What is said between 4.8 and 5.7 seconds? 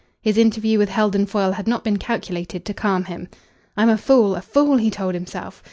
told himself.